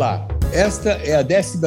[0.00, 1.60] Olá, esta é a 11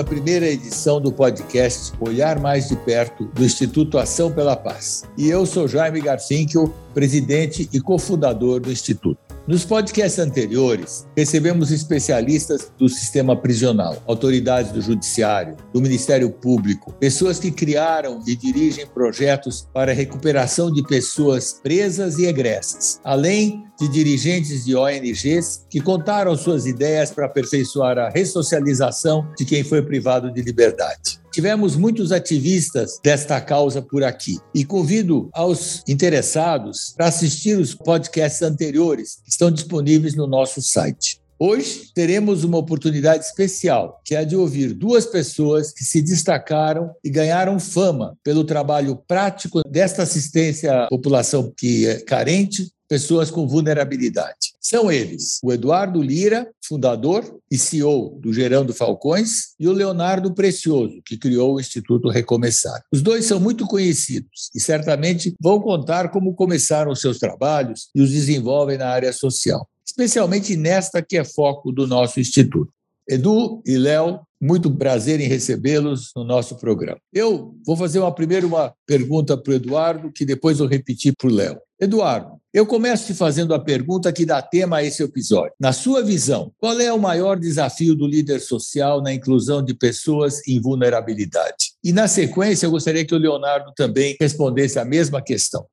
[0.48, 5.04] edição do podcast Olhar Mais de Perto do Instituto Ação pela Paz.
[5.16, 9.23] E eu sou Jaime Garfinkel, presidente e cofundador do Instituto.
[9.46, 17.40] Nos podcasts anteriores, recebemos especialistas do sistema prisional, autoridades do judiciário, do Ministério Público, pessoas
[17.40, 23.90] que criaram e dirigem projetos para a recuperação de pessoas presas e egressas, além de
[23.90, 30.32] dirigentes de ONGs que contaram suas ideias para aperfeiçoar a ressocialização de quem foi privado
[30.32, 31.23] de liberdade.
[31.34, 38.44] Tivemos muitos ativistas desta causa por aqui e convido aos interessados para assistir os podcasts
[38.44, 41.20] anteriores que estão disponíveis no nosso site.
[41.40, 46.92] Hoje teremos uma oportunidade especial, que é a de ouvir duas pessoas que se destacaram
[47.04, 53.48] e ganharam fama pelo trabalho prático desta assistência à população que é carente pessoas com
[53.48, 54.54] vulnerabilidade.
[54.62, 61.02] São eles o Eduardo Lira, fundador e CEO do Gerando Falcões, e o Leonardo Precioso,
[61.04, 62.84] que criou o Instituto Recomeçar.
[62.94, 68.12] Os dois são muito conhecidos e certamente vão contar como começaram seus trabalhos e os
[68.12, 72.72] desenvolvem na área social, especialmente nesta que é foco do nosso instituto.
[73.10, 77.00] Edu e Léo, muito prazer em recebê-los no nosso programa.
[77.12, 81.28] Eu vou fazer uma primeira uma pergunta para o Eduardo, que depois vou repetir para
[81.28, 81.58] o Léo.
[81.82, 85.54] Eduardo, eu começo te fazendo a pergunta que dá tema a esse episódio.
[85.60, 90.40] Na sua visão, qual é o maior desafio do líder social na inclusão de pessoas
[90.48, 91.74] em vulnerabilidade?
[91.84, 95.66] E, na sequência, eu gostaria que o Leonardo também respondesse a mesma questão.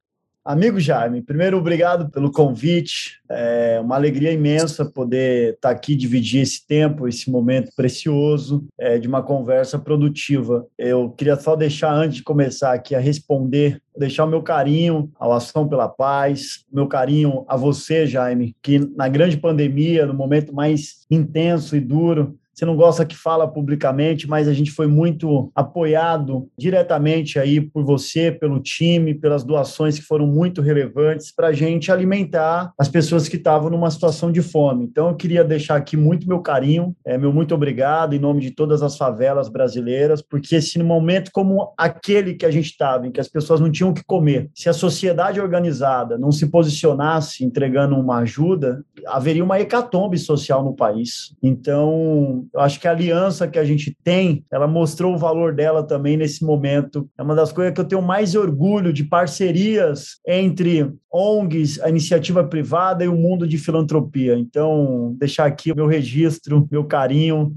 [0.43, 3.21] Amigo Jaime, primeiro, obrigado pelo convite.
[3.29, 9.07] É uma alegria imensa poder estar aqui, dividir esse tempo, esse momento precioso é, de
[9.07, 10.67] uma conversa produtiva.
[10.79, 15.31] Eu queria só deixar, antes de começar aqui a responder, deixar o meu carinho ao
[15.31, 21.05] Ação pela Paz, meu carinho a você, Jaime, que na grande pandemia, no momento mais
[21.11, 26.49] intenso e duro, você não gosta que fala publicamente, mas a gente foi muito apoiado
[26.59, 31.91] diretamente aí por você, pelo time, pelas doações que foram muito relevantes para a gente
[31.91, 34.85] alimentar as pessoas que estavam numa situação de fome.
[34.85, 38.51] Então, eu queria deixar aqui muito meu carinho, é, meu muito obrigado em nome de
[38.51, 43.11] todas as favelas brasileiras, porque se no momento como aquele que a gente estava, em
[43.11, 47.45] que as pessoas não tinham o que comer, se a sociedade organizada não se posicionasse
[47.45, 51.35] entregando uma ajuda, haveria uma hecatombe social no país.
[51.43, 55.83] Então, eu acho que a aliança que a gente tem, ela mostrou o valor dela
[55.83, 57.09] também nesse momento.
[57.19, 62.45] É uma das coisas que eu tenho mais orgulho de parcerias entre ONGs, a iniciativa
[62.45, 64.39] privada e o mundo de filantropia.
[64.39, 67.55] Então, deixar aqui o meu registro, meu carinho.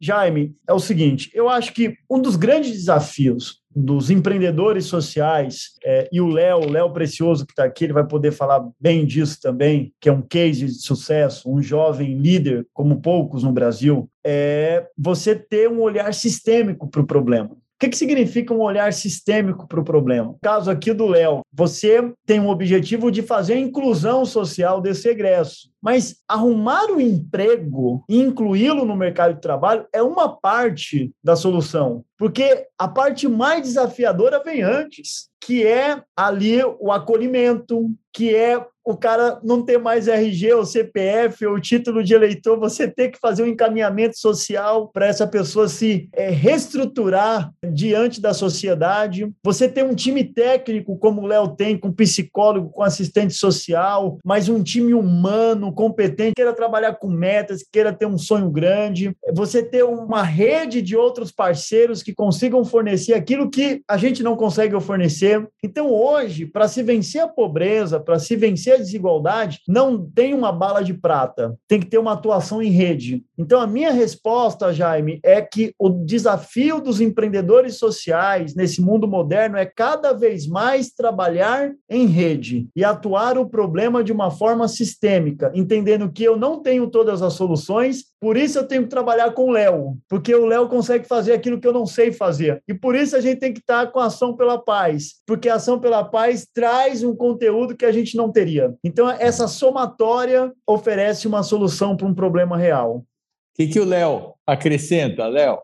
[0.00, 6.08] Jaime, é o seguinte, eu acho que um dos grandes desafios dos empreendedores sociais, é,
[6.12, 9.92] e o Léo, Léo Precioso, que está aqui, ele vai poder falar bem disso também,
[10.00, 15.34] que é um case de sucesso, um jovem líder, como poucos no Brasil, é você
[15.34, 17.50] ter um olhar sistêmico para o problema.
[17.50, 20.28] O que, que significa um olhar sistêmico para o problema?
[20.28, 25.08] No caso aqui do Léo, você tem o objetivo de fazer a inclusão social desse
[25.08, 25.68] egresso.
[25.82, 32.04] Mas arrumar o emprego e incluí-lo no mercado de trabalho é uma parte da solução,
[32.16, 38.96] porque a parte mais desafiadora vem antes, que é ali o acolhimento, que é o
[38.96, 43.42] cara não ter mais RG ou CPF ou título de eleitor, você ter que fazer
[43.42, 49.30] um encaminhamento social para essa pessoa se é, reestruturar diante da sociedade.
[49.44, 54.48] Você ter um time técnico, como o Léo tem, com psicólogo, com assistente social, mas
[54.48, 59.84] um time humano, competente, queira trabalhar com metas, queira ter um sonho grande, você ter
[59.84, 65.46] uma rede de outros parceiros que consigam fornecer aquilo que a gente não consegue fornecer.
[65.62, 70.52] Então, hoje, para se vencer a pobreza, para se vencer a desigualdade, não tem uma
[70.52, 73.24] bala de prata, tem que ter uma atuação em rede.
[73.42, 79.56] Então, a minha resposta, Jaime, é que o desafio dos empreendedores sociais nesse mundo moderno
[79.56, 85.50] é cada vez mais trabalhar em rede e atuar o problema de uma forma sistêmica,
[85.54, 89.48] entendendo que eu não tenho todas as soluções, por isso eu tenho que trabalhar com
[89.48, 92.62] o Léo, porque o Léo consegue fazer aquilo que eu não sei fazer.
[92.68, 95.56] E por isso a gente tem que estar com a ação pela paz, porque a
[95.56, 98.72] ação pela paz traz um conteúdo que a gente não teria.
[98.84, 103.04] Então, essa somatória oferece uma solução para um problema real.
[103.52, 105.58] O que, que o Léo acrescenta, Léo?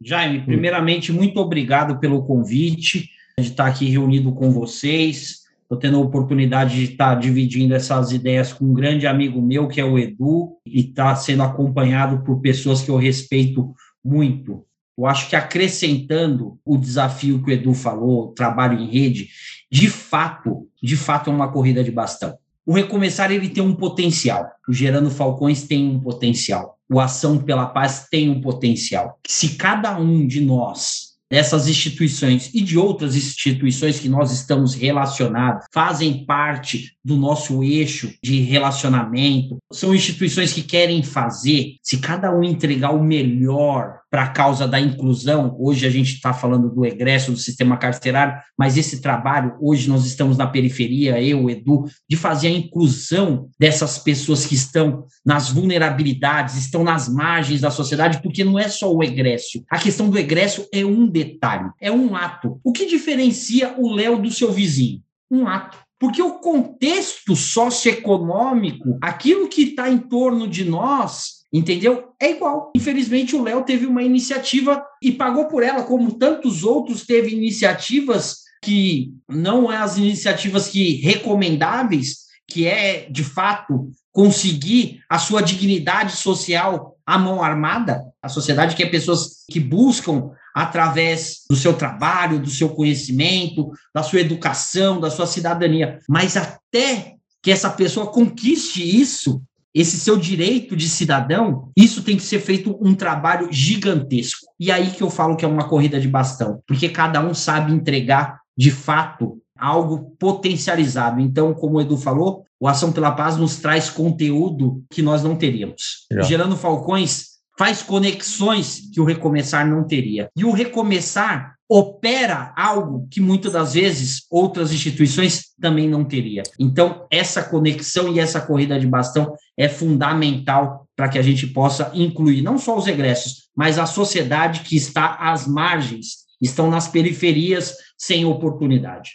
[0.00, 5.42] Jaime, primeiramente, muito obrigado pelo convite de estar aqui reunido com vocês.
[5.62, 9.80] Estou tendo a oportunidade de estar dividindo essas ideias com um grande amigo meu, que
[9.80, 13.74] é o Edu, e está sendo acompanhado por pessoas que eu respeito
[14.04, 14.64] muito.
[14.96, 19.30] Eu acho que acrescentando o desafio que o Edu falou, trabalho em rede,
[19.70, 22.38] de fato, de fato é uma corrida de bastão.
[22.64, 27.66] O recomeçar ele tem um potencial, o Gerando Falcões tem um potencial o Ação pela
[27.66, 29.18] Paz tem um potencial.
[29.26, 35.64] Se cada um de nós dessas instituições e de outras instituições que nós estamos relacionados,
[35.72, 42.42] fazem parte do nosso eixo de relacionamento, são instituições que querem fazer, se cada um
[42.44, 47.32] entregar o melhor para a causa da inclusão, hoje a gente está falando do egresso
[47.32, 52.48] do sistema carcerário, mas esse trabalho, hoje nós estamos na periferia, eu, Edu, de fazer
[52.48, 58.58] a inclusão dessas pessoas que estão nas vulnerabilidades, estão nas margens da sociedade, porque não
[58.58, 59.64] é só o egresso.
[59.70, 62.60] A questão do egresso é um detalhe, é um ato.
[62.62, 65.00] O que diferencia o Léo do seu vizinho?
[65.30, 65.78] Um ato.
[66.02, 72.14] Porque o contexto socioeconômico, aquilo que está em torno de nós, Entendeu?
[72.18, 72.72] É igual.
[72.74, 78.38] Infelizmente, o Léo teve uma iniciativa e pagou por ela, como tantos outros teve iniciativas
[78.64, 86.16] que não é as iniciativas que recomendáveis, que é de fato conseguir a sua dignidade
[86.16, 92.38] social à mão armada, a sociedade que é pessoas que buscam através do seu trabalho,
[92.38, 98.82] do seu conhecimento, da sua educação, da sua cidadania, mas até que essa pessoa conquiste
[98.82, 99.42] isso,
[99.74, 104.46] esse seu direito de cidadão, isso tem que ser feito um trabalho gigantesco.
[104.60, 107.72] E aí que eu falo que é uma corrida de bastão, porque cada um sabe
[107.72, 111.20] entregar de fato algo potencializado.
[111.20, 115.36] Então, como o Edu falou, o Ação pela Paz nos traz conteúdo que nós não
[115.36, 116.06] teríamos.
[116.22, 120.28] Gerando Falcões faz conexões que o Recomeçar não teria.
[120.36, 126.42] E o Recomeçar opera algo que muitas das vezes outras instituições também não teria.
[126.58, 131.90] Então, essa conexão e essa corrida de bastão é fundamental para que a gente possa
[131.94, 137.76] incluir não só os egressos, mas a sociedade que está às margens, estão nas periferias
[137.96, 139.12] sem oportunidade.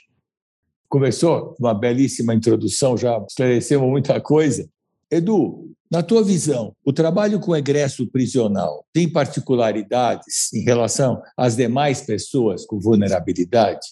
[0.87, 4.67] Começou uma belíssima introdução, já esclareceu muita coisa.
[5.09, 12.01] Edu, na tua visão, o trabalho com egresso prisional tem particularidades em relação às demais
[12.01, 13.87] pessoas com vulnerabilidade?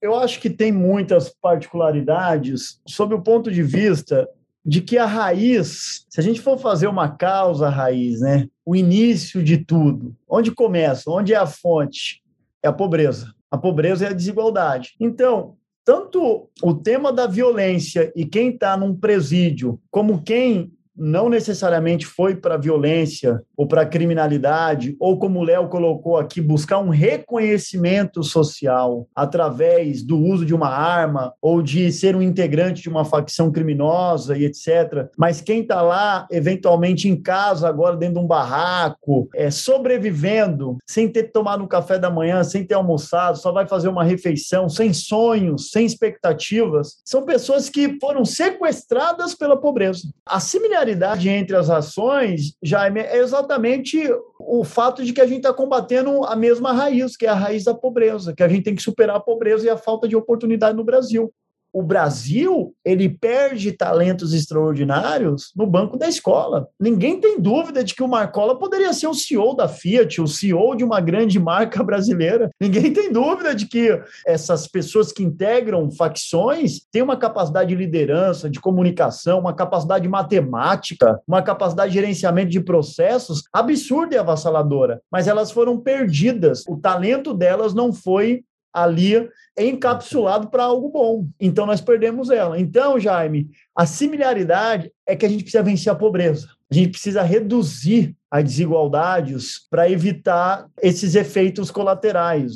[0.00, 4.26] Eu acho que tem muitas particularidades sob o ponto de vista
[4.64, 9.42] de que a raiz, se a gente for fazer uma causa raiz, né, o início
[9.42, 12.22] de tudo, onde começa, onde é a fonte,
[12.62, 13.34] é a pobreza.
[13.50, 14.94] A pobreza é a desigualdade.
[14.98, 22.06] Então, tanto o tema da violência e quem está num presídio, como quem não necessariamente
[22.06, 28.22] foi para violência ou para criminalidade, ou como o Léo colocou aqui, buscar um reconhecimento
[28.22, 33.50] social através do uso de uma arma ou de ser um integrante de uma facção
[33.50, 35.08] criminosa e etc.
[35.16, 41.08] Mas quem está lá, eventualmente em casa, agora dentro de um barraco, é, sobrevivendo, sem
[41.08, 44.92] ter tomado um café da manhã, sem ter almoçado, só vai fazer uma refeição, sem
[44.92, 50.08] sonhos, sem expectativas, são pessoas que foram sequestradas pela pobreza.
[50.26, 50.83] A similaridade
[51.28, 53.98] entre as ações, Jaime, é exatamente
[54.38, 57.64] o fato de que a gente está combatendo a mesma raiz, que é a raiz
[57.64, 60.76] da pobreza, que a gente tem que superar a pobreza e a falta de oportunidade
[60.76, 61.32] no Brasil
[61.74, 66.68] o Brasil ele perde talentos extraordinários no banco da escola.
[66.78, 70.76] Ninguém tem dúvida de que o Marcola poderia ser o CEO da Fiat, o CEO
[70.76, 72.48] de uma grande marca brasileira.
[72.60, 78.48] Ninguém tem dúvida de que essas pessoas que integram facções têm uma capacidade de liderança,
[78.48, 85.00] de comunicação, uma capacidade matemática, uma capacidade de gerenciamento de processos absurda e avassaladora.
[85.10, 86.62] Mas elas foram perdidas.
[86.68, 91.26] O talento delas não foi ali encapsulado para algo bom.
[91.38, 92.58] Então nós perdemos ela.
[92.58, 96.48] Então, Jaime, a similaridade é que a gente precisa vencer a pobreza.
[96.70, 102.54] A gente precisa reduzir as desigualdades para evitar esses efeitos colaterais.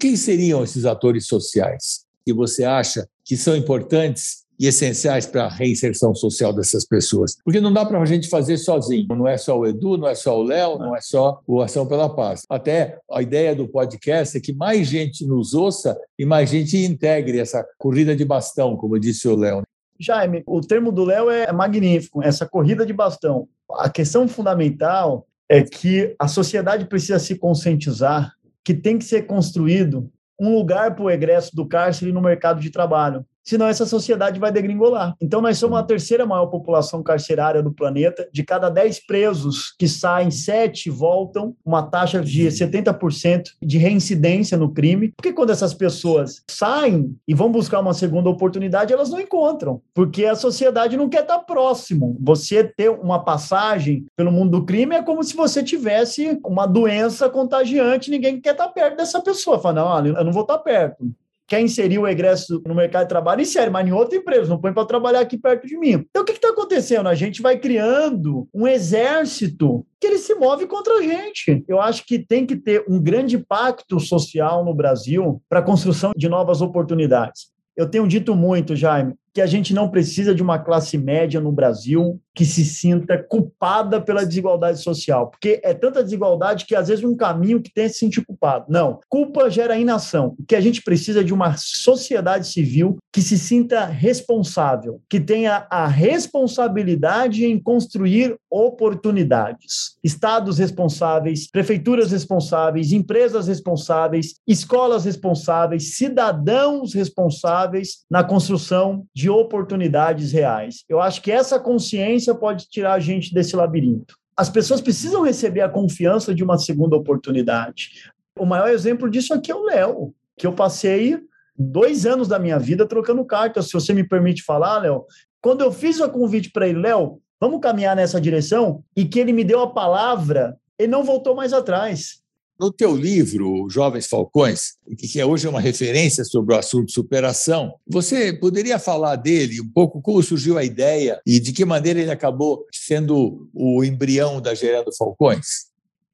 [0.00, 5.48] Quem seriam esses atores sociais que você acha que são importantes e essenciais para a
[5.48, 7.36] reinserção social dessas pessoas.
[7.44, 9.06] Porque não dá para a gente fazer sozinho.
[9.08, 11.86] Não é só o Edu, não é só o Léo, não é só o Ação
[11.86, 12.42] pela Paz.
[12.48, 17.38] Até a ideia do podcast é que mais gente nos ouça e mais gente integre
[17.38, 19.62] essa corrida de bastão, como disse o Léo.
[20.00, 23.48] Jaime, o termo do Léo é magnífico, essa corrida de bastão.
[23.78, 28.32] A questão fundamental é que a sociedade precisa se conscientizar
[28.64, 32.70] que tem que ser construído um lugar para o egresso do cárcere no mercado de
[32.70, 35.14] trabalho senão essa sociedade vai degringolar.
[35.18, 38.28] Então, nós somos a terceira maior população carcerária do planeta.
[38.30, 44.70] De cada 10 presos que saem, 7 voltam, uma taxa de 70% de reincidência no
[44.70, 45.12] crime.
[45.16, 50.26] Porque quando essas pessoas saem e vão buscar uma segunda oportunidade, elas não encontram, porque
[50.26, 52.18] a sociedade não quer estar próximo.
[52.20, 57.30] Você ter uma passagem pelo mundo do crime é como se você tivesse uma doença
[57.30, 59.58] contagiante, ninguém quer estar perto dessa pessoa.
[59.58, 61.10] Fala, não, eu não vou estar perto
[61.48, 64.72] quer inserir o egresso no mercado de trabalho, insere, mas em outra empresa, não põe
[64.72, 66.04] para trabalhar aqui perto de mim.
[66.10, 67.08] Então, o que está acontecendo?
[67.08, 71.64] A gente vai criando um exército que ele se move contra a gente.
[71.66, 76.12] Eu acho que tem que ter um grande pacto social no Brasil para a construção
[76.14, 77.46] de novas oportunidades.
[77.74, 81.52] Eu tenho dito muito, Jaime, que a gente não precisa de uma classe média no
[81.52, 87.02] Brasil que se sinta culpada pela desigualdade social, porque é tanta desigualdade que às vezes
[87.02, 88.66] um caminho que tem é se sentir culpado.
[88.68, 90.36] Não, culpa gera inação.
[90.38, 95.18] O que a gente precisa é de uma sociedade civil que se sinta responsável, que
[95.18, 99.96] tenha a responsabilidade em construir oportunidades.
[100.04, 110.84] Estados responsáveis, prefeituras responsáveis, empresas responsáveis, escolas responsáveis, cidadãos responsáveis na construção de oportunidades reais.
[110.88, 114.16] Eu acho que essa consciência pode tirar a gente desse labirinto.
[114.36, 117.90] As pessoas precisam receber a confiança de uma segunda oportunidade.
[118.38, 121.18] O maior exemplo disso aqui é o Léo, que eu passei
[121.58, 125.04] dois anos da minha vida trocando cartas, se você me permite falar, Léo.
[125.40, 129.32] Quando eu fiz o convite para ele, Léo, vamos caminhar nessa direção, e que ele
[129.32, 132.20] me deu a palavra, ele não voltou mais atrás.
[132.58, 138.32] No teu livro, Jovens Falcões, que é hoje uma referência sobre o assunto superação, você
[138.32, 142.66] poderia falar dele um pouco como surgiu a ideia e de que maneira ele acabou
[142.72, 145.67] sendo o embrião da Gerando Falcões?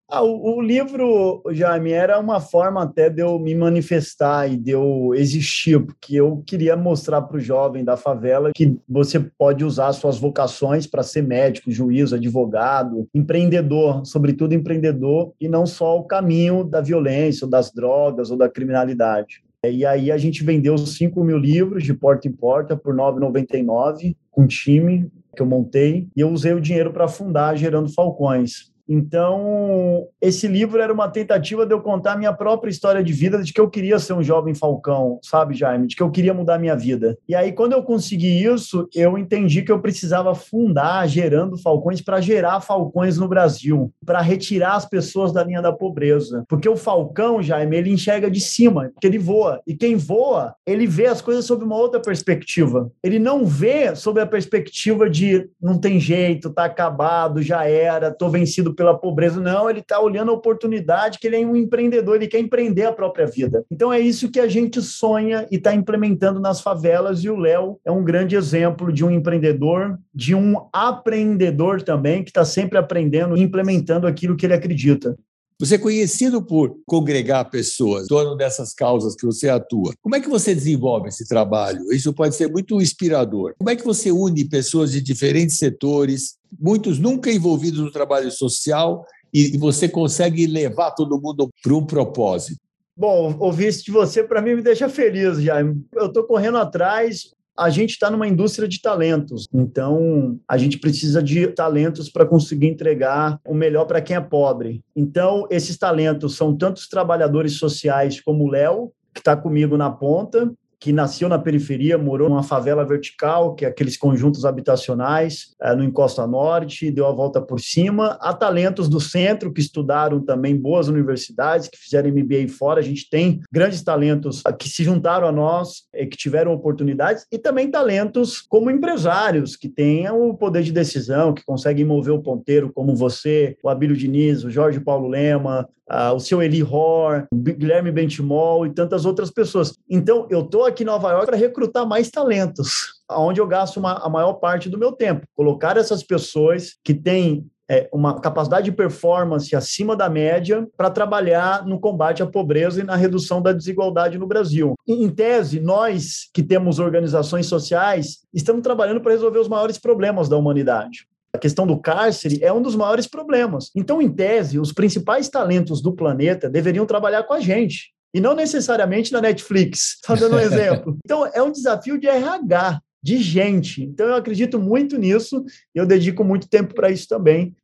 [0.07, 4.71] Ah, o, o, livro, Jaime, era uma forma até de eu me manifestar e de
[4.71, 9.93] eu existir, porque eu queria mostrar para o jovem da favela que você pode usar
[9.95, 16.65] suas vocações para ser médico, juiz, advogado, empreendedor, sobretudo empreendedor, e não só o caminho
[16.65, 19.43] da violência, ou das drogas ou da criminalidade.
[19.65, 24.15] E aí a gente vendeu 5 mil livros de porta em porta por R$ 9,99
[24.31, 28.74] com um time que eu montei, e eu usei o dinheiro para fundar Gerando Falcões
[28.89, 33.43] então, esse livro era uma tentativa de eu contar a minha própria história de vida,
[33.43, 35.87] de que eu queria ser um jovem falcão, sabe, Jaime?
[35.87, 37.17] De que eu queria mudar a minha vida.
[37.29, 42.21] E aí, quando eu consegui isso, eu entendi que eu precisava fundar Gerando Falcões para
[42.21, 46.45] gerar falcões no Brasil, para retirar as pessoas da linha da pobreza.
[46.49, 49.61] Porque o falcão, Jaime, ele enxerga de cima, porque ele voa.
[49.67, 52.91] E quem voa, ele vê as coisas sob uma outra perspectiva.
[53.03, 58.29] Ele não vê sob a perspectiva de não tem jeito, tá acabado, já era, tô
[58.29, 59.41] vencido pela pobreza.
[59.41, 62.93] Não, ele está olhando a oportunidade, que ele é um empreendedor, ele quer empreender a
[62.93, 63.65] própria vida.
[63.71, 67.23] Então é isso que a gente sonha e está implementando nas favelas.
[67.25, 72.31] E o Léo é um grande exemplo de um empreendedor, de um aprendedor também, que
[72.31, 75.17] está sempre aprendendo e implementando aquilo que ele acredita.
[75.61, 79.95] Você é conhecido por congregar pessoas em torno dessas causas que você atua.
[80.03, 81.93] Como é que você desenvolve esse trabalho?
[81.93, 83.55] Isso pode ser muito inspirador.
[83.57, 89.05] Como é que você une pessoas de diferentes setores, muitos nunca envolvidos no trabalho social,
[89.33, 92.61] e você consegue levar todo mundo para um propósito?
[92.97, 95.61] Bom, ouvir isso de você para mim me deixa feliz, já.
[95.61, 101.23] Eu estou correndo atrás a gente está numa indústria de talentos, então a gente precisa
[101.23, 104.83] de talentos para conseguir entregar o melhor para quem é pobre.
[104.95, 110.53] Então, esses talentos são tantos trabalhadores sociais como o Léo, que está comigo na ponta,
[110.85, 115.83] que nasceu na periferia, morou numa favela vertical, que é aqueles conjuntos habitacionais é, no
[115.83, 118.19] Encosta Norte, deu a volta por cima.
[118.21, 122.81] Há talentos do centro que estudaram também boas universidades, que fizeram MBA fora.
[122.81, 127.39] A gente tem grandes talentos que se juntaram a nós, e que tiveram oportunidades, e
[127.39, 132.71] também talentos como empresários, que tenham o poder de decisão, que conseguem mover o ponteiro,
[132.71, 137.37] como você, o Abílio Diniz, o Jorge Paulo Lema, Uh, o seu Eli Hor, o
[137.37, 139.79] Guilherme Bentimol e tantas outras pessoas.
[139.89, 144.09] Então, eu estou em Nova York para recrutar mais talentos, onde eu gasto uma, a
[144.09, 145.27] maior parte do meu tempo.
[145.35, 151.65] Colocar essas pessoas que têm é, uma capacidade de performance acima da média para trabalhar
[151.65, 154.75] no combate à pobreza e na redução da desigualdade no Brasil.
[154.87, 160.37] Em tese, nós que temos organizações sociais estamos trabalhando para resolver os maiores problemas da
[160.37, 163.73] humanidade a questão do cárcere é um dos maiores problemas.
[163.75, 167.93] Então, em tese, os principais talentos do planeta deveriam trabalhar com a gente.
[168.15, 170.97] E não necessariamente na Netflix, só dando um exemplo.
[171.05, 173.83] Então, é um desafio de RH, de gente.
[173.83, 175.45] Então, eu acredito muito nisso
[175.75, 177.55] e eu dedico muito tempo para isso também.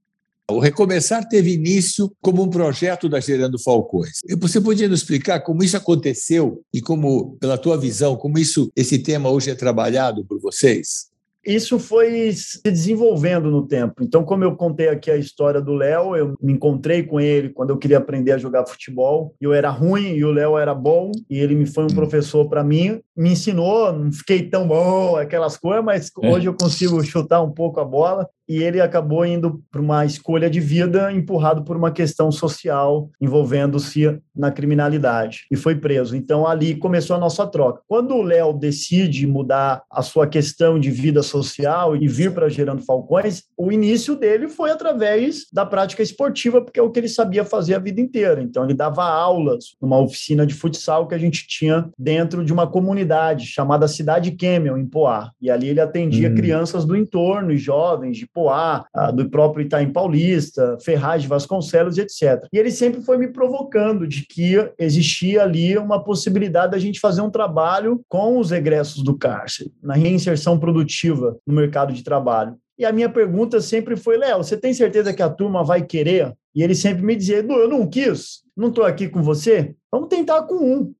[0.50, 4.18] O Recomeçar teve início como um projeto da Gerando Falcões.
[4.40, 8.98] Você podia nos explicar como isso aconteceu e como, pela tua visão, como isso, esse
[8.98, 11.09] tema hoje é trabalhado por vocês?
[11.46, 14.02] Isso foi se desenvolvendo no tempo.
[14.02, 17.70] Então, como eu contei aqui a história do Léo, eu me encontrei com ele quando
[17.70, 19.34] eu queria aprender a jogar futebol.
[19.40, 21.94] Eu era ruim e o Léo era bom, e ele me foi um hum.
[21.94, 26.30] professor para mim, me ensinou, não fiquei tão bom, aquelas coisas, mas é.
[26.30, 28.28] hoje eu consigo chutar um pouco a bola.
[28.50, 34.20] E ele acabou indo para uma escolha de vida empurrado por uma questão social envolvendo-se
[34.34, 36.16] na criminalidade e foi preso.
[36.16, 37.82] Então ali começou a nossa troca.
[37.86, 42.82] Quando o Léo decide mudar a sua questão de vida social e vir para Gerando
[42.82, 47.44] Falcões, o início dele foi através da prática esportiva, porque é o que ele sabia
[47.44, 48.42] fazer a vida inteira.
[48.42, 52.66] Então ele dava aulas numa oficina de futsal que a gente tinha dentro de uma
[52.66, 55.30] comunidade chamada Cidade Camel, em Poá.
[55.40, 56.34] E ali ele atendia hum.
[56.34, 61.98] crianças do entorno e jovens de Poá, ah, do próprio Itaim Paulista, Ferraz de Vasconcelos,
[61.98, 62.46] etc.
[62.52, 67.20] E ele sempre foi me provocando de que existia ali uma possibilidade da gente fazer
[67.20, 72.56] um trabalho com os egressos do cárcere, na reinserção produtiva no mercado de trabalho.
[72.78, 76.32] E a minha pergunta sempre foi: Léo, você tem certeza que a turma vai querer?
[76.54, 80.08] E ele sempre me dizia: Edu, eu não quis, não estou aqui com você, vamos
[80.08, 80.94] tentar com um.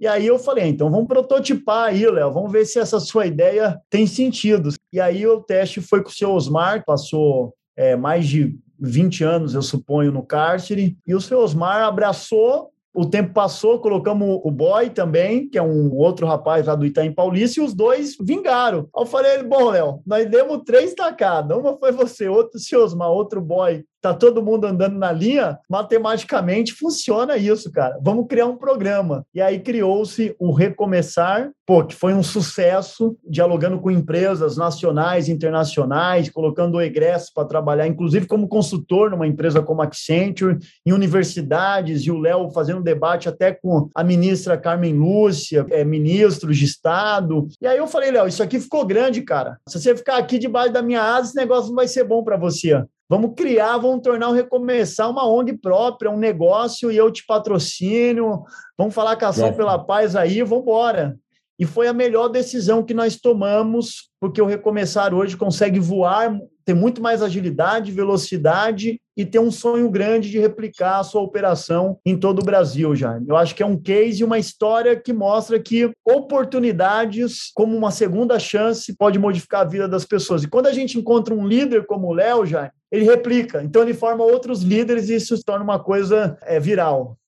[0.00, 3.80] E aí eu falei, então vamos prototipar aí, Léo, vamos ver se essa sua ideia
[3.88, 4.70] tem sentido.
[4.92, 9.54] E aí o teste foi com o seu Osmar, passou é, mais de 20 anos,
[9.54, 14.88] eu suponho, no cárcere, e o seu Osmar abraçou o tempo passou, colocamos o boy
[14.88, 18.88] também, que é um outro rapaz lá do Itaim Paulista, e os dois vingaram.
[18.96, 21.58] Eu falei, bom, Léo, nós demos três tacadas.
[21.58, 26.74] Uma foi você, outro o Osmar, outro boy tá todo mundo andando na linha, matematicamente
[26.74, 27.98] funciona isso, cara.
[28.02, 29.24] Vamos criar um programa.
[29.34, 36.28] E aí criou-se o Recomeçar, pô, que foi um sucesso, dialogando com empresas nacionais, internacionais,
[36.28, 42.02] colocando o egresso para trabalhar, inclusive como consultor numa empresa como a Accenture, em universidades,
[42.02, 47.48] e o Léo fazendo debate até com a ministra Carmen Lúcia, é, ministros de Estado.
[47.60, 49.56] E aí eu falei, Léo, isso aqui ficou grande, cara.
[49.66, 52.36] Se você ficar aqui debaixo da minha asa, esse negócio não vai ser bom para
[52.36, 52.84] você.
[53.08, 58.42] Vamos criar, vamos tornar um recomeçar uma ONG própria, um negócio e eu te patrocínio.
[58.78, 59.52] Vamos falar com a ação é.
[59.52, 61.16] pela paz aí, vamos embora.
[61.58, 66.74] E foi a melhor decisão que nós tomamos, porque o Recomeçar hoje consegue voar, ter
[66.74, 72.18] muito mais agilidade, velocidade e ter um sonho grande de replicar a sua operação em
[72.18, 73.26] todo o Brasil, Jaime.
[73.28, 77.92] Eu acho que é um case e uma história que mostra que oportunidades, como uma
[77.92, 80.42] segunda chance, pode modificar a vida das pessoas.
[80.42, 83.62] E quando a gente encontra um líder como o Léo, Jaime, ele replica.
[83.62, 87.18] Então ele forma outros líderes e isso se torna uma coisa é, viral.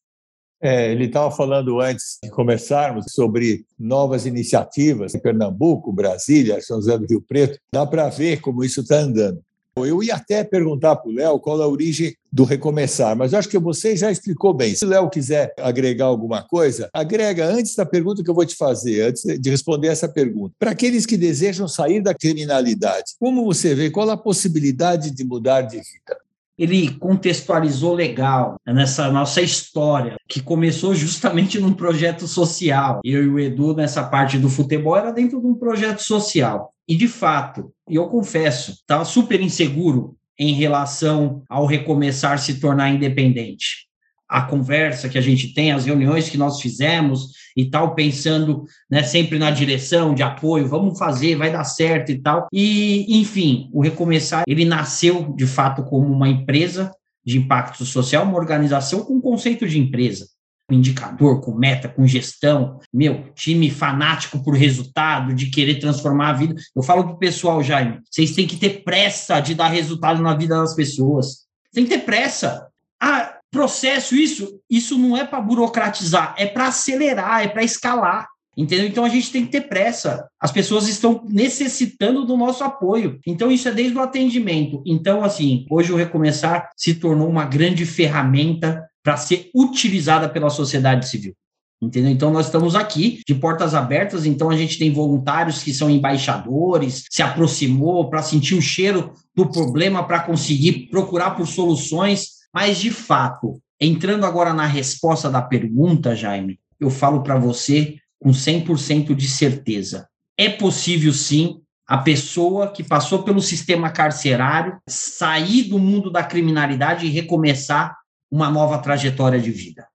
[0.62, 6.96] É, ele estava falando antes de começarmos sobre novas iniciativas em Pernambuco, Brasília, São José
[6.96, 7.58] do Rio Preto.
[7.72, 9.42] Dá para ver como isso está andando.
[9.78, 13.58] Eu ia até perguntar para o Léo qual a origem do recomeçar, mas acho que
[13.58, 14.74] você já explicou bem.
[14.74, 18.56] Se o Léo quiser agregar alguma coisa, agrega antes da pergunta que eu vou te
[18.56, 20.54] fazer, antes de responder essa pergunta.
[20.58, 25.62] Para aqueles que desejam sair da criminalidade, como você vê, qual a possibilidade de mudar
[25.62, 26.26] de vida?
[26.58, 33.00] ele contextualizou legal nessa nossa história, que começou justamente num projeto social.
[33.04, 36.72] Eu e o Edu, nessa parte do futebol, era dentro de um projeto social.
[36.88, 43.86] E, de fato, eu confesso, estava super inseguro em relação ao recomeçar se tornar independente
[44.28, 49.02] a conversa que a gente tem, as reuniões que nós fizemos e tal, pensando né,
[49.02, 52.48] sempre na direção de apoio, vamos fazer, vai dar certo e tal.
[52.52, 56.90] E, enfim, o Recomeçar, ele nasceu de fato como uma empresa
[57.24, 60.26] de impacto social, uma organização com conceito de empresa,
[60.70, 66.54] indicador, com meta, com gestão, meu, time fanático por resultado, de querer transformar a vida.
[66.74, 70.58] Eu falo pro pessoal, Jaime, vocês têm que ter pressa de dar resultado na vida
[70.58, 71.46] das pessoas.
[71.72, 72.66] Tem que ter pressa.
[73.00, 78.26] Ah, processo, isso, isso não é para burocratizar, é para acelerar, é para escalar.
[78.56, 78.86] Entendeu?
[78.86, 80.26] Então a gente tem que ter pressa.
[80.40, 83.20] As pessoas estão necessitando do nosso apoio.
[83.26, 84.82] Então isso é desde o atendimento.
[84.86, 91.08] Então assim, hoje o recomeçar se tornou uma grande ferramenta para ser utilizada pela sociedade
[91.08, 91.32] civil.
[91.80, 92.10] Entendeu?
[92.10, 97.04] Então nós estamos aqui de portas abertas, então a gente tem voluntários que são embaixadores,
[97.08, 102.90] se aproximou para sentir o cheiro do problema para conseguir procurar por soluções mas, de
[102.90, 109.28] fato, entrando agora na resposta da pergunta, Jaime, eu falo para você com 100% de
[109.28, 110.08] certeza.
[110.38, 117.04] É possível, sim, a pessoa que passou pelo sistema carcerário sair do mundo da criminalidade
[117.04, 117.94] e recomeçar
[118.30, 119.86] uma nova trajetória de vida.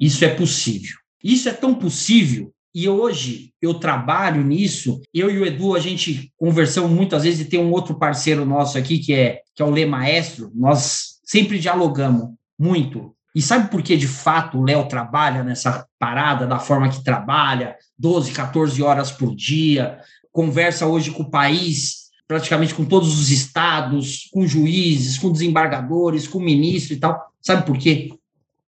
[0.00, 0.96] Isso é possível.
[1.22, 5.00] Isso é tão possível e hoje eu trabalho nisso.
[5.12, 8.78] Eu e o Edu, a gente conversamos muitas vezes e tem um outro parceiro nosso
[8.78, 10.50] aqui que é que é o Lê Maestro.
[10.54, 13.14] Nós sempre dialogamos muito.
[13.34, 17.76] E sabe por que, de fato, o Léo trabalha nessa parada da forma que trabalha,
[17.98, 19.98] 12, 14 horas por dia,
[20.30, 26.40] conversa hoje com o país, praticamente com todos os estados, com juízes, com desembargadores, com
[26.40, 27.31] ministro e tal.
[27.42, 28.14] Sabe por quê?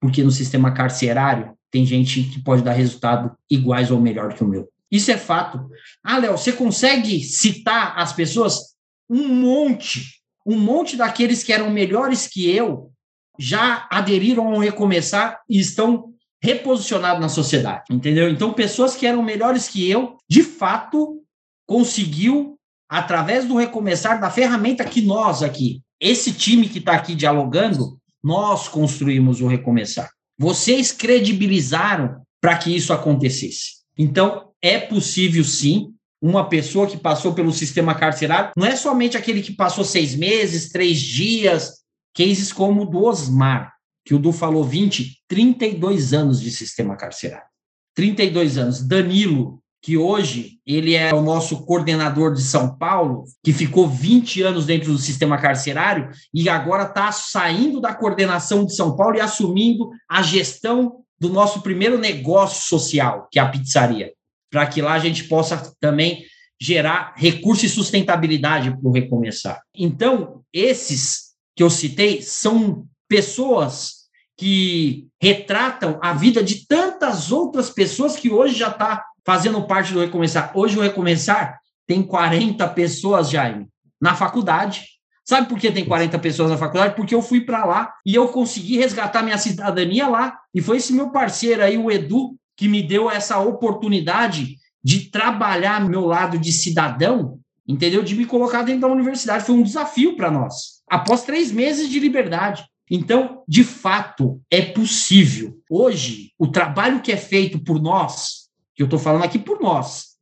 [0.01, 4.49] Porque no sistema carcerário tem gente que pode dar resultado iguais ou melhor que o
[4.49, 4.69] meu.
[4.91, 5.69] Isso é fato.
[6.03, 8.75] Ah, Léo, você consegue citar as pessoas?
[9.09, 12.93] Um monte um monte daqueles que eram melhores que eu
[13.37, 18.31] já aderiram ao recomeçar e estão reposicionados na sociedade, entendeu?
[18.31, 21.21] Então, pessoas que eram melhores que eu, de fato,
[21.67, 22.57] conseguiu,
[22.89, 28.67] através do recomeçar, da ferramenta que nós aqui, esse time que está aqui dialogando, nós
[28.67, 30.11] construímos o recomeçar.
[30.37, 33.77] Vocês credibilizaram para que isso acontecesse.
[33.97, 35.93] Então, é possível sim.
[36.21, 40.71] Uma pessoa que passou pelo sistema carcerário, não é somente aquele que passou seis meses,
[40.71, 43.73] três dias, cases como o do Osmar,
[44.05, 47.47] que o Du falou 20, 32 anos de sistema carcerário.
[47.95, 48.83] 32 anos.
[48.83, 54.67] Danilo, que hoje ele é o nosso coordenador de São Paulo, que ficou 20 anos
[54.67, 59.89] dentro do sistema carcerário e agora está saindo da coordenação de São Paulo e assumindo
[60.11, 64.13] a gestão do nosso primeiro negócio social, que é a pizzaria,
[64.51, 66.25] para que lá a gente possa também
[66.61, 69.63] gerar recurso e sustentabilidade para o recomeçar.
[69.73, 78.17] Então, esses que eu citei são pessoas que retratam a vida de tantas outras pessoas
[78.17, 80.53] que hoje já está fazendo parte do Recomeçar.
[80.55, 83.67] Hoje o Recomeçar tem 40 pessoas, Jaime,
[84.01, 84.85] na faculdade.
[85.25, 86.95] Sabe por que tem 40 pessoas na faculdade?
[86.95, 90.39] Porque eu fui para lá e eu consegui resgatar minha cidadania lá.
[90.55, 95.85] E foi esse meu parceiro aí, o Edu, que me deu essa oportunidade de trabalhar
[95.85, 98.05] meu lado de cidadão, entendeu?
[98.05, 99.45] De me colocar dentro da universidade.
[99.45, 100.77] Foi um desafio para nós.
[100.89, 102.65] Após três meses de liberdade.
[102.89, 105.59] Então, de fato, é possível.
[105.69, 108.46] Hoje, o trabalho que é feito por nós,
[108.77, 110.17] que eu estou falando aqui por nós.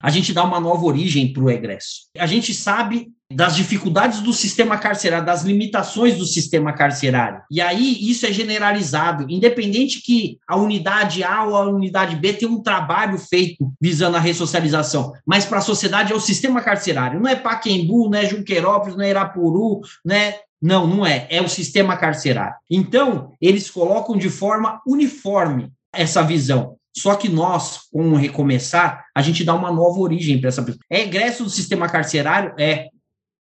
[0.00, 2.10] A gente dá uma nova origem para o egresso.
[2.18, 7.40] A gente sabe das dificuldades do sistema carcerário, das limitações do sistema carcerário.
[7.50, 12.50] E aí isso é generalizado, independente que a unidade A ou a unidade B tenha
[12.50, 17.18] um trabalho feito visando a ressocialização, mas para a sociedade é o sistema carcerário.
[17.18, 21.26] Não é Paquembu, não é Junquerópolis, não é Irapuru, não é não, não é.
[21.28, 22.56] É o sistema carcerário.
[22.70, 26.76] Então, eles colocam de forma uniforme essa visão.
[26.96, 30.82] Só que nós, com o recomeçar, a gente dá uma nova origem para essa pessoa.
[30.88, 32.54] É egresso do sistema carcerário?
[32.58, 32.88] É.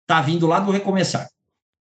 [0.03, 1.29] Está vindo lá do recomeçar.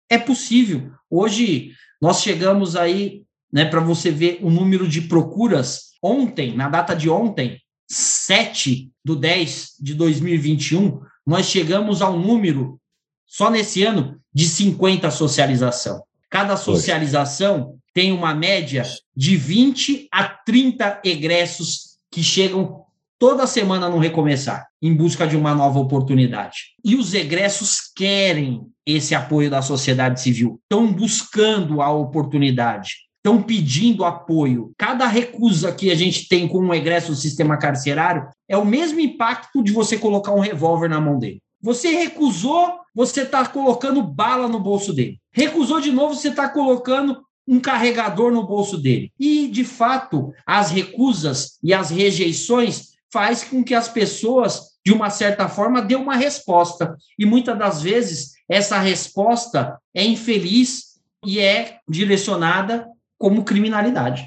[0.08, 0.90] É possível.
[1.10, 5.88] Hoje, nós chegamos aí, né, para você ver o número de procuras.
[6.02, 12.80] Ontem, na data de ontem, 7 do 10 de 2021, nós chegamos ao número,
[13.26, 16.02] só nesse ano, de 50 socialização.
[16.30, 18.84] Cada socialização tem uma média
[19.16, 22.84] de 20 a 30 egressos que chegam
[23.18, 26.76] toda semana no Recomeçar, em busca de uma nova oportunidade.
[26.84, 34.04] E os egressos querem esse apoio da sociedade civil, estão buscando a oportunidade, estão pedindo
[34.04, 34.70] apoio.
[34.78, 39.00] Cada recusa que a gente tem com um egresso do sistema carcerário é o mesmo
[39.00, 41.40] impacto de você colocar um revólver na mão dele.
[41.60, 45.18] Você recusou, você está colocando bala no bolso dele.
[45.32, 49.10] Recusou de novo, você está colocando um carregador no bolso dele.
[49.18, 55.08] E, de fato, as recusas e as rejeições faz com que as pessoas, de uma
[55.08, 56.94] certa forma, dêem uma resposta.
[57.18, 64.26] E muitas das vezes essa resposta é infeliz e é direcionada como criminalidade.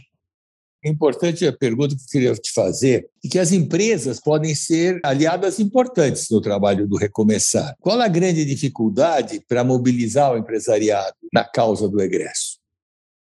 [0.84, 5.00] É importante a pergunta que eu queria te fazer é que as empresas podem ser
[5.04, 7.76] aliadas importantes no trabalho do Recomeçar.
[7.80, 12.61] Qual a grande dificuldade para mobilizar o empresariado na causa do egresso?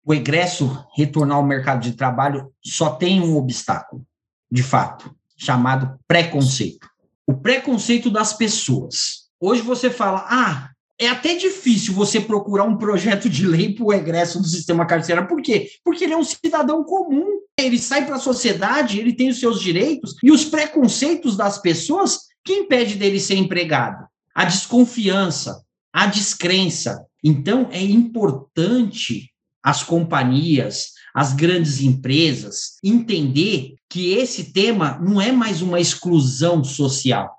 [0.06, 4.06] O egresso retornar ao mercado de trabalho só tem um obstáculo,
[4.52, 6.90] de fato, chamado preconceito.
[7.28, 9.30] O preconceito das pessoas.
[9.40, 13.94] Hoje você fala, ah, é até difícil você procurar um projeto de lei para o
[13.94, 15.30] egresso do sistema carcerário.
[15.30, 15.70] Por quê?
[15.84, 17.40] Porque ele é um cidadão comum.
[17.58, 22.20] Ele sai para a sociedade, ele tem os seus direitos e os preconceitos das pessoas
[22.44, 24.06] que impede dele ser empregado.
[24.36, 27.06] A desconfiança, a descrença.
[27.24, 29.30] Então, é importante
[29.64, 37.36] as companhias, as grandes empresas, entender que esse tema não é mais uma exclusão social,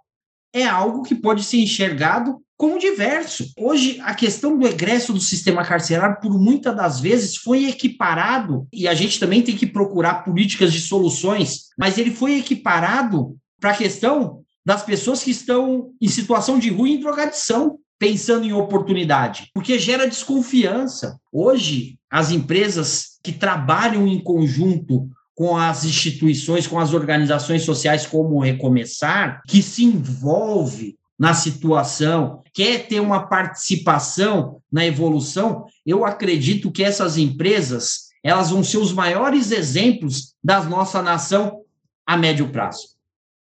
[0.52, 3.50] é algo que pode ser enxergado como diverso.
[3.56, 8.87] Hoje, a questão do egresso do sistema carcerário, por muitas das vezes, foi equiparado, e
[8.87, 13.76] a gente também tem que procurar políticas de soluções, mas ele foi equiparado para a
[13.76, 19.78] questão das pessoas que estão em situação de rua e drogadição pensando em oportunidade, porque
[19.78, 21.18] gera desconfiança.
[21.33, 28.40] Hoje, as empresas que trabalham em conjunto com as instituições, com as organizações sociais como
[28.40, 36.83] Recomeçar, que se envolve na situação, quer ter uma participação na evolução, eu acredito que
[36.83, 41.62] essas empresas, elas vão ser os maiores exemplos da nossa nação
[42.07, 42.88] a médio prazo.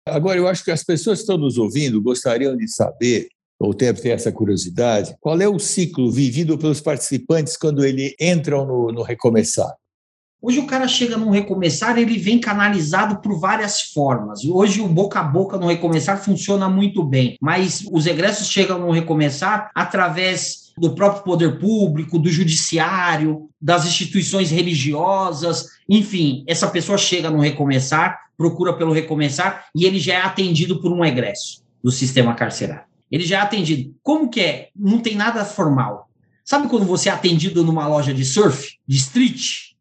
[0.08, 3.28] Agora, eu acho que as pessoas que estão nos ouvindo gostariam de saber
[3.66, 5.16] voltei a ter essa curiosidade.
[5.20, 9.74] Qual é o ciclo vivido pelos participantes quando eles entram no, no Recomeçar?
[10.42, 14.46] Hoje o cara chega num recomeçar, ele vem canalizado por várias formas.
[14.46, 18.92] Hoje o boca a boca no recomeçar funciona muito bem, mas os egressos chegam no
[18.92, 27.32] recomeçar através do próprio poder público, do judiciário, das instituições religiosas, enfim, essa pessoa chega
[27.32, 32.36] no recomeçar, procura pelo recomeçar e ele já é atendido por um egresso do sistema
[32.36, 32.95] carcerário.
[33.12, 33.96] Ele já é atendido.
[34.02, 34.70] Como que é?
[34.76, 36.10] Não tem nada formal.
[36.44, 39.74] Sabe quando você é atendido numa loja de surf, de street?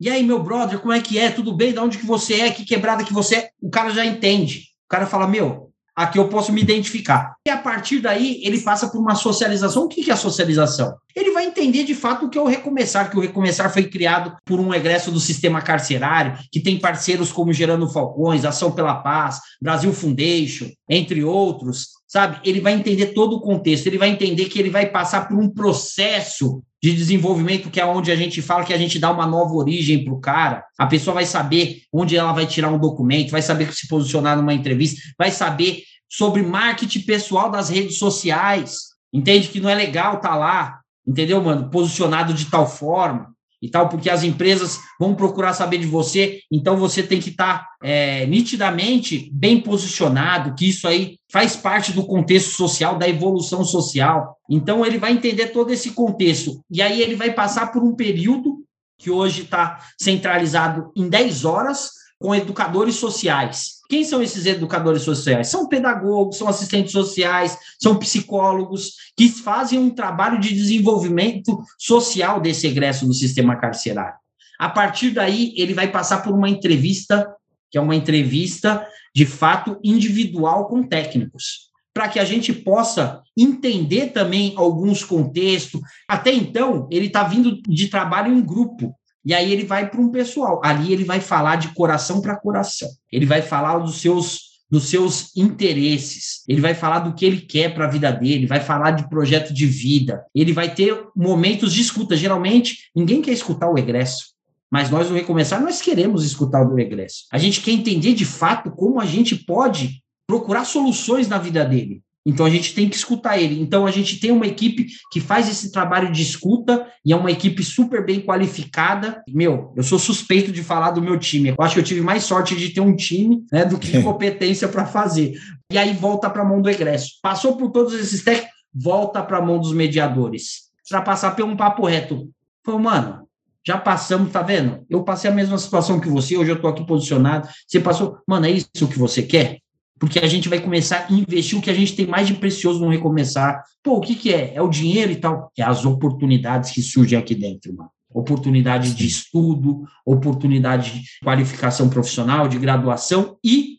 [0.00, 1.30] E aí, meu brother, como é que é?
[1.30, 1.72] Tudo bem?
[1.72, 2.50] De onde que você é?
[2.50, 3.50] Que quebrada que você é?
[3.60, 4.68] O cara já entende.
[4.86, 5.67] O cara fala, meu,
[5.98, 7.34] aqui eu posso me identificar.
[7.44, 9.84] E a partir daí, ele passa por uma socialização.
[9.84, 10.94] O que é a socialização?
[11.14, 14.36] Ele vai entender de fato o que é o Recomeçar, que o Recomeçar foi criado
[14.44, 19.40] por um egresso do sistema carcerário, que tem parceiros como Gerando Falcões, Ação pela Paz,
[19.60, 22.38] Brasil Foundation, entre outros, sabe?
[22.44, 25.50] Ele vai entender todo o contexto, ele vai entender que ele vai passar por um
[25.50, 29.52] processo de desenvolvimento, que é onde a gente fala que a gente dá uma nova
[29.54, 30.64] origem para o cara.
[30.78, 34.54] A pessoa vai saber onde ela vai tirar um documento, vai saber se posicionar numa
[34.54, 38.88] entrevista, vai saber sobre marketing pessoal das redes sociais.
[39.12, 41.68] Entende que não é legal estar tá lá, entendeu, mano?
[41.70, 46.76] Posicionado de tal forma e tal, porque as empresas vão procurar saber de você, então
[46.76, 52.06] você tem que estar tá, é, nitidamente bem posicionado, que isso aí faz parte do
[52.06, 54.36] contexto social, da evolução social.
[54.48, 58.58] Então ele vai entender todo esse contexto, e aí ele vai passar por um período
[58.98, 63.77] que hoje está centralizado em 10 horas com educadores sociais.
[63.88, 65.48] Quem são esses educadores sociais?
[65.48, 72.66] São pedagogos, são assistentes sociais, são psicólogos que fazem um trabalho de desenvolvimento social desse
[72.66, 74.18] egresso do sistema carcerário.
[74.58, 77.32] A partir daí, ele vai passar por uma entrevista,
[77.70, 84.08] que é uma entrevista de fato individual com técnicos, para que a gente possa entender
[84.08, 85.80] também alguns contextos.
[86.06, 88.94] Até então, ele está vindo de trabalho em grupo.
[89.24, 90.60] E aí ele vai para um pessoal.
[90.64, 92.88] Ali ele vai falar de coração para coração.
[93.10, 96.44] Ele vai falar dos seus dos seus interesses.
[96.46, 99.52] Ele vai falar do que ele quer para a vida dele, vai falar de projeto
[99.52, 100.24] de vida.
[100.34, 102.16] Ele vai ter momentos de escuta.
[102.16, 104.34] Geralmente, ninguém quer escutar o egresso.
[104.70, 107.24] Mas nós, no Recomeçar, nós queremos escutar o regresso.
[107.32, 112.02] A gente quer entender de fato como a gente pode procurar soluções na vida dele.
[112.28, 113.58] Então a gente tem que escutar ele.
[113.58, 117.30] Então a gente tem uma equipe que faz esse trabalho de escuta e é uma
[117.30, 119.22] equipe super bem qualificada.
[119.26, 121.48] Meu, eu sou suspeito de falar do meu time.
[121.48, 124.68] Eu acho que eu tive mais sorte de ter um time né, do que competência
[124.68, 125.38] para fazer.
[125.72, 127.12] E aí volta para a mão do egresso.
[127.22, 130.68] Passou por todos esses técnicos, volta para a mão dos mediadores.
[130.86, 132.28] Para passar por um papo reto.
[132.62, 133.26] Falou, mano,
[133.66, 134.84] já passamos, tá vendo?
[134.90, 137.48] Eu passei a mesma situação que você, hoje eu estou aqui posicionado.
[137.66, 139.60] Você passou, mano, é isso que você quer?
[139.98, 142.80] Porque a gente vai começar a investir o que a gente tem mais de precioso
[142.80, 143.62] no recomeçar.
[143.82, 144.54] Pô, o que, que é?
[144.54, 145.50] É o dinheiro e tal?
[145.56, 147.90] É as oportunidades que surgem aqui dentro, mano.
[148.10, 153.78] Oportunidade de estudo, oportunidade de qualificação profissional, de graduação e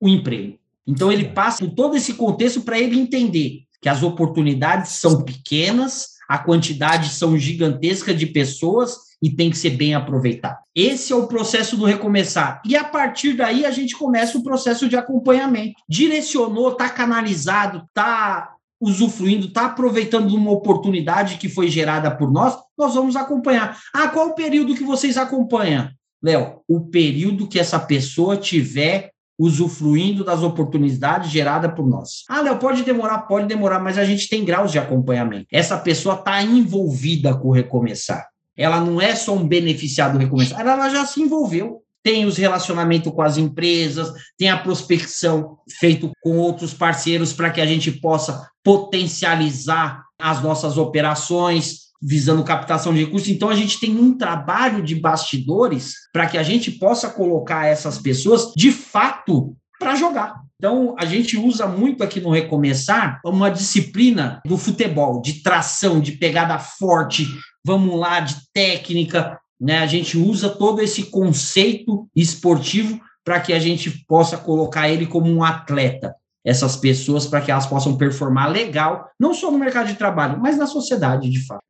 [0.00, 0.58] o emprego.
[0.86, 6.14] Então, ele passa por todo esse contexto para ele entender que as oportunidades são pequenas,
[6.28, 10.58] a quantidade são gigantesca de pessoas e tem que ser bem aproveitado.
[10.74, 12.60] Esse é o processo do recomeçar.
[12.62, 15.80] E a partir daí a gente começa o processo de acompanhamento.
[15.88, 22.54] Direcionou, está canalizado, está usufruindo, está aproveitando de uma oportunidade que foi gerada por nós,
[22.76, 23.80] nós vamos acompanhar.
[23.94, 25.88] Ah, qual o período que vocês acompanham?
[26.22, 32.24] Léo, o período que essa pessoa tiver usufruindo das oportunidades geradas por nós.
[32.28, 35.46] Ah, Léo, pode demorar, pode demorar, mas a gente tem graus de acompanhamento.
[35.50, 40.88] Essa pessoa está envolvida com o recomeçar ela não é só um beneficiado recomeçar, ela
[40.88, 41.82] já se envolveu.
[42.02, 47.62] Tem os relacionamentos com as empresas, tem a prospecção feito com outros parceiros para que
[47.62, 53.28] a gente possa potencializar as nossas operações, visando captação de recursos.
[53.30, 57.96] Então, a gente tem um trabalho de bastidores para que a gente possa colocar essas
[57.96, 60.43] pessoas de fato para jogar.
[60.56, 66.12] Então, a gente usa muito aqui no Recomeçar uma disciplina do futebol, de tração, de
[66.12, 67.26] pegada forte,
[67.64, 69.78] vamos lá, de técnica, né?
[69.78, 75.30] A gente usa todo esse conceito esportivo para que a gente possa colocar ele como
[75.30, 76.14] um atleta,
[76.44, 80.56] essas pessoas, para que elas possam performar legal, não só no mercado de trabalho, mas
[80.56, 81.62] na sociedade, de fato.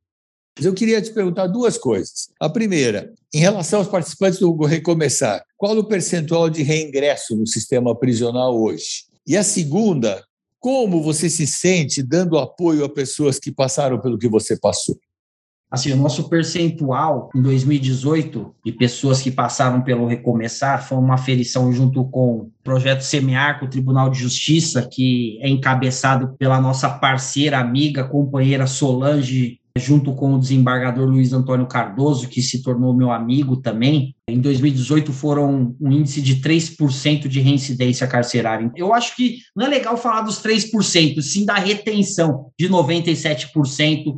[0.61, 2.29] Eu queria te perguntar duas coisas.
[2.39, 7.97] A primeira, em relação aos participantes do Recomeçar, qual o percentual de reingresso no sistema
[7.99, 9.07] prisional hoje?
[9.27, 10.23] E a segunda,
[10.61, 14.95] como você se sente dando apoio a pessoas que passaram pelo que você passou?
[15.71, 21.73] Assim, o nosso percentual em 2018 de pessoas que passaram pelo Recomeçar foi uma aferição
[21.73, 26.91] junto com o projeto Semear, com o Tribunal de Justiça, que é encabeçado pela nossa
[26.91, 33.11] parceira, amiga, companheira Solange junto com o desembargador Luiz Antônio Cardoso, que se tornou meu
[33.11, 34.15] amigo também.
[34.29, 38.71] Em 2018 foram um índice de 3% de reincidência carcerária.
[38.77, 44.17] Eu acho que não é legal falar dos 3%, sim da retenção de 97%.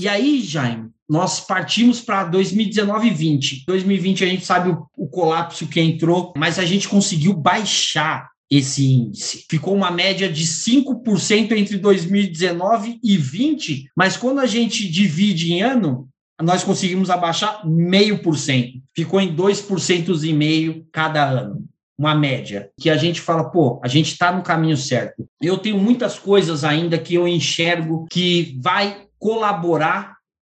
[0.00, 3.64] E aí, Jaime, nós partimos para 2019 e 20.
[3.66, 8.84] 2020 a gente sabe o, o colapso que entrou, mas a gente conseguiu baixar esse
[8.86, 9.46] índice.
[9.48, 15.62] Ficou uma média de 5% entre 2019 e 20, mas quando a gente divide em
[15.62, 16.08] ano,
[16.42, 18.80] nós conseguimos abaixar meio por cento.
[18.94, 21.64] Ficou em 2% e meio cada ano.
[21.96, 25.28] Uma média que a gente fala, pô, a gente está no caminho certo.
[25.40, 30.13] Eu tenho muitas coisas ainda que eu enxergo que vai colaborar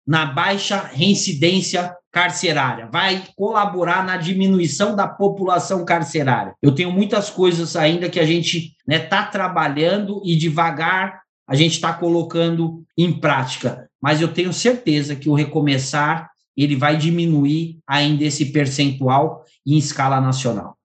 [0.09, 6.55] na baixa reincidência carcerária, vai colaborar na diminuição da população carcerária.
[6.63, 11.55] Eu tenho muitas coisas ainda que a gente está né, tá trabalhando e devagar a
[11.55, 17.77] gente está colocando em prática, mas eu tenho certeza que o recomeçar ele vai diminuir
[17.87, 20.75] ainda esse percentual em escala nacional.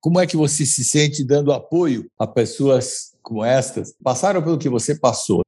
[0.00, 3.94] Como é que você se sente dando apoio a pessoas como estas?
[4.02, 5.40] Passaram pelo que você passou.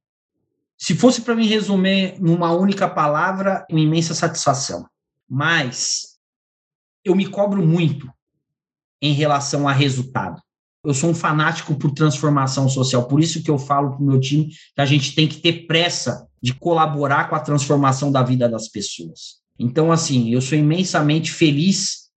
[0.83, 4.85] Se fosse para me resumir numa única palavra, uma imensa satisfação.
[5.29, 6.17] Mas
[7.05, 8.11] eu me cobro muito
[9.01, 10.41] em relação a resultado.
[10.83, 14.19] Eu sou um fanático por transformação social, por isso que eu falo para o meu
[14.19, 18.49] time que a gente tem que ter pressa de colaborar com a transformação da vida
[18.49, 19.41] das pessoas.
[19.57, 22.09] Então, assim, eu sou imensamente feliz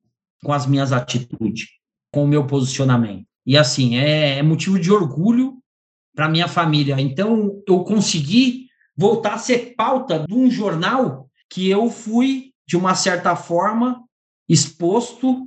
[0.42, 1.68] com as minhas atitudes,
[2.12, 3.28] com o meu posicionamento.
[3.46, 5.55] E, assim, é, é motivo de orgulho
[6.16, 6.96] para minha família.
[6.98, 12.94] Então, eu consegui voltar a ser pauta de um jornal que eu fui, de uma
[12.94, 14.02] certa forma,
[14.48, 15.46] exposto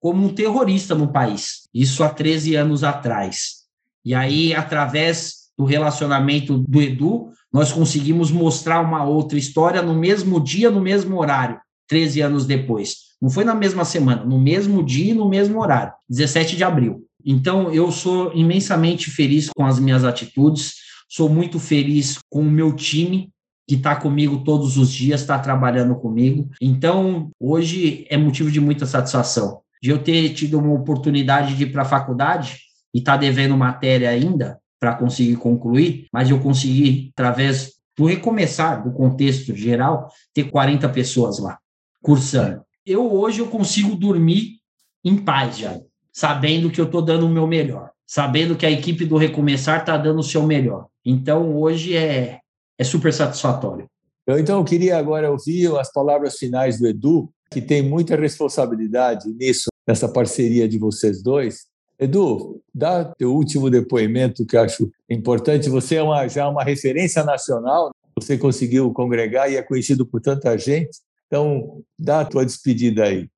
[0.00, 1.68] como um terrorista no país.
[1.74, 3.64] Isso há 13 anos atrás.
[4.04, 10.40] E aí, através do relacionamento do Edu, nós conseguimos mostrar uma outra história no mesmo
[10.40, 12.96] dia, no mesmo horário, 13 anos depois.
[13.20, 17.04] Não foi na mesma semana, no mesmo dia e no mesmo horário, 17 de abril.
[17.24, 20.74] Então, eu sou imensamente feliz com as minhas atitudes,
[21.08, 23.30] sou muito feliz com o meu time,
[23.66, 26.50] que está comigo todos os dias, está trabalhando comigo.
[26.60, 29.60] Então, hoje é motivo de muita satisfação.
[29.82, 32.58] De eu ter tido uma oportunidade de ir para a faculdade
[32.92, 38.84] e estar tá devendo matéria ainda para conseguir concluir, mas eu consegui, através do recomeçar
[38.84, 41.58] do contexto geral, ter 40 pessoas lá
[42.02, 42.62] cursando.
[42.84, 44.58] Eu hoje eu consigo dormir
[45.02, 45.80] em paz já
[46.14, 49.96] sabendo que eu estou dando o meu melhor, sabendo que a equipe do Recomeçar está
[49.96, 50.86] dando o seu melhor.
[51.04, 52.38] Então, hoje é,
[52.78, 53.86] é super satisfatório.
[54.24, 59.28] Eu, então, eu queria agora ouvir as palavras finais do Edu, que tem muita responsabilidade
[59.32, 61.66] nisso, nessa parceria de vocês dois.
[61.98, 65.68] Edu, dá teu último depoimento, que acho importante.
[65.68, 70.56] Você é uma, já uma referência nacional, você conseguiu congregar e é conhecido por tanta
[70.56, 70.96] gente.
[71.26, 73.28] Então, dá a tua despedida aí.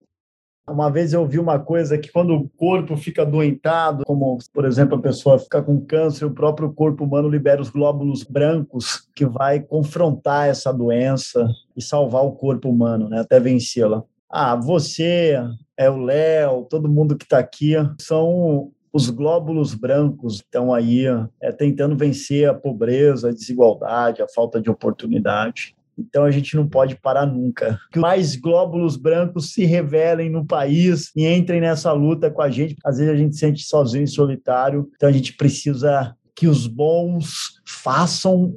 [0.69, 4.97] Uma vez eu ouvi uma coisa que quando o corpo fica doentado, como por exemplo
[4.97, 9.61] a pessoa fica com câncer, o próprio corpo humano libera os glóbulos brancos que vai
[9.61, 14.03] confrontar essa doença e salvar o corpo humano, né, até vencê-la.
[14.29, 15.39] Ah, você,
[15.77, 21.05] é o Léo, todo mundo que está aqui são os glóbulos brancos estão aí
[21.41, 25.76] é, tentando vencer a pobreza, a desigualdade, a falta de oportunidade.
[25.99, 27.79] Então a gente não pode parar nunca.
[27.91, 32.77] Que mais glóbulos brancos se revelem no país e entrem nessa luta com a gente.
[32.85, 36.67] Às vezes a gente se sente sozinho e solitário, então a gente precisa que os
[36.67, 38.55] bons façam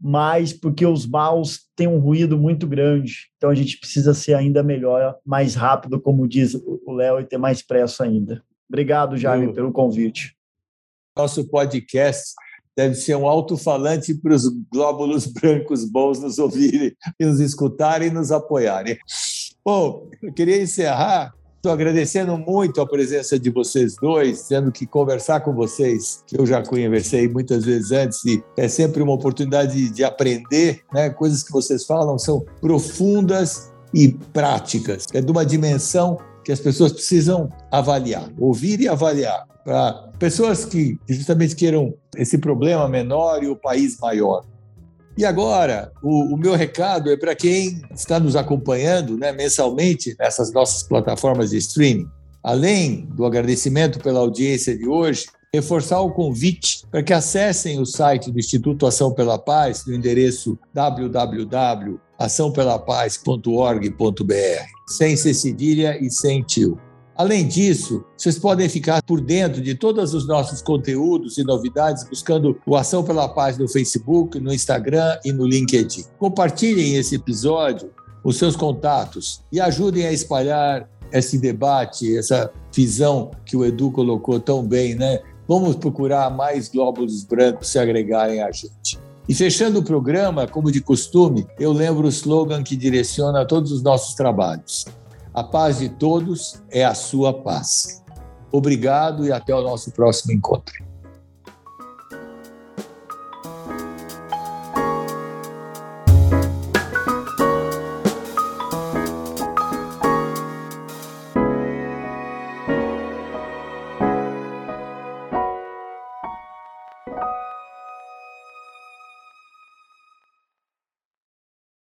[0.00, 3.30] mais, porque os maus têm um ruído muito grande.
[3.36, 7.38] Então a gente precisa ser ainda melhor, mais rápido, como diz o Léo, e ter
[7.38, 8.42] mais pressa ainda.
[8.68, 10.34] Obrigado, Jaime, pelo convite.
[11.16, 12.34] Nosso podcast
[12.76, 18.12] deve ser um alto-falante para os glóbulos brancos bons nos ouvirem, e nos escutarem e
[18.12, 18.98] nos apoiarem.
[19.64, 21.32] Bom, eu queria encerrar
[21.62, 26.44] Estou agradecendo muito a presença de vocês dois, tendo que conversar com vocês, que eu
[26.44, 31.08] já conversei muitas vezes antes, e é sempre uma oportunidade de aprender, né?
[31.08, 36.92] Coisas que vocês falam são profundas e práticas, é de uma dimensão que as pessoas
[36.92, 43.56] precisam avaliar, ouvir e avaliar para pessoas que justamente queiram esse problema menor e o
[43.56, 44.44] país maior.
[45.16, 50.52] E agora, o, o meu recado é para quem está nos acompanhando né, mensalmente nessas
[50.52, 52.06] nossas plataformas de streaming.
[52.42, 58.32] Além do agradecimento pela audiência de hoje, reforçar o convite para que acessem o site
[58.32, 64.34] do Instituto Ação pela Paz no endereço www.ação açãopelapaz.org.br,
[64.86, 66.78] sem ser cedilha e sem tio.
[67.14, 72.58] Além disso, vocês podem ficar por dentro de todos os nossos conteúdos e novidades buscando
[72.66, 76.04] o Ação pela Paz no Facebook, no Instagram e no LinkedIn.
[76.18, 77.90] Compartilhem esse episódio,
[78.24, 84.40] os seus contatos e ajudem a espalhar esse debate, essa visão que o Edu colocou
[84.40, 85.20] tão bem, né?
[85.46, 89.01] Vamos procurar mais glóbulos brancos se agregarem a gente.
[89.28, 93.82] E fechando o programa, como de costume, eu lembro o slogan que direciona todos os
[93.82, 94.84] nossos trabalhos.
[95.32, 98.02] A paz de todos é a sua paz.
[98.50, 100.91] Obrigado e até o nosso próximo encontro.